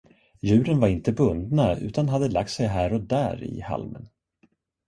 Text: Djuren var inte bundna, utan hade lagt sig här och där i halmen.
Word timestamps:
Djuren 0.43 0.79
var 0.79 0.87
inte 0.87 1.11
bundna, 1.11 1.75
utan 1.77 2.09
hade 2.09 2.27
lagt 2.29 2.51
sig 2.51 2.67
här 2.67 2.93
och 2.93 3.01
där 3.01 3.43
i 3.43 3.61
halmen. 3.61 4.09